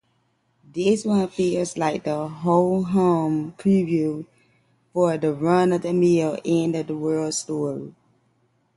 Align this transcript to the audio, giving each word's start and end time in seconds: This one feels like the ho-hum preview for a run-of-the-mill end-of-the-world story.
This 0.63 1.05
one 1.05 1.27
feels 1.27 1.77
like 1.77 2.05
the 2.05 2.27
ho-hum 2.27 3.53
preview 3.59 4.25
for 4.93 5.13
a 5.13 5.31
run-of-the-mill 5.31 6.39
end-of-the-world 6.43 7.35
story. 7.35 7.93